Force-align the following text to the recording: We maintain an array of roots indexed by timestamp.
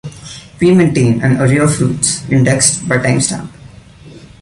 We 0.59 0.73
maintain 0.73 1.21
an 1.21 1.39
array 1.39 1.59
of 1.59 1.79
roots 1.79 2.27
indexed 2.27 2.89
by 2.89 2.97
timestamp. 2.97 3.51